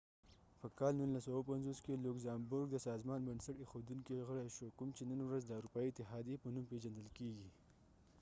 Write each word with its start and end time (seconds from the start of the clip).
په 0.59 0.67
کال 0.79 0.93
1957 1.01 1.81
کې 1.85 2.01
لوګزامبورګ 2.05 2.67
د 2.71 2.77
سازمان 2.87 3.19
بنسټ 3.27 3.55
ایښودونکي 3.59 4.25
غړی 4.27 4.47
شو 4.55 4.67
کوم 4.77 4.89
چې 4.97 5.03
نن 5.11 5.19
ورځ 5.27 5.43
د 5.45 5.51
اروپایي 5.59 5.89
اتحاديې 5.91 6.41
په 6.43 6.47
نوم 6.53 6.65
پیژندل 6.71 7.07
کیږي 7.17 7.49